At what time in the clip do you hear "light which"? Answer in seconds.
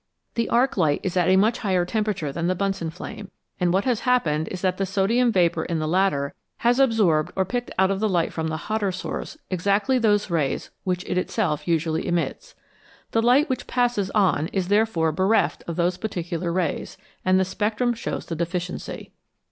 13.21-13.67